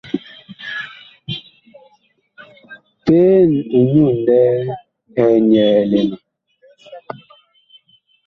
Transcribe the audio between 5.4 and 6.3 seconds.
nyɛɛle ma.